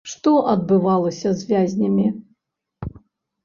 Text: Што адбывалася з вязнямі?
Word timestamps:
Што 0.11 0.31
адбывалася 0.53 1.29
з 1.43 1.47
вязнямі? 1.51 2.09